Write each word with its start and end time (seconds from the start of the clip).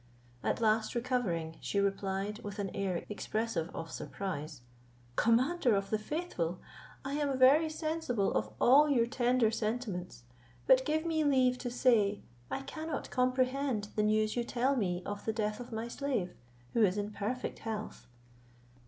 At 0.43 0.59
last 0.59 0.95
recovering, 0.95 1.57
she 1.61 1.79
replied 1.79 2.39
with 2.39 2.57
an 2.57 2.71
air 2.75 3.05
expressive 3.07 3.69
of 3.75 3.91
surprise, 3.91 4.61
"Commander 5.15 5.75
of 5.75 5.91
the 5.91 5.99
faithful, 5.99 6.59
I 7.05 7.13
am 7.19 7.37
very 7.37 7.69
sensible 7.69 8.33
of 8.33 8.49
all 8.59 8.89
your 8.89 9.05
tender 9.05 9.51
sentiments; 9.51 10.23
but 10.65 10.85
give 10.85 11.05
me 11.05 11.23
leave 11.23 11.59
to 11.59 11.69
say, 11.69 12.23
I 12.49 12.63
cannot 12.63 13.11
comprehend 13.11 13.89
the 13.95 14.01
news 14.01 14.35
you 14.35 14.43
tell 14.43 14.75
me 14.75 15.03
of 15.05 15.23
the 15.25 15.33
death 15.33 15.59
of 15.59 15.71
my 15.71 15.87
slave, 15.87 16.33
who 16.73 16.81
is 16.81 16.97
in 16.97 17.11
perfect 17.11 17.59
health. 17.59 18.07